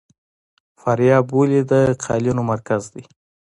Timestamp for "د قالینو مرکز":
1.71-2.83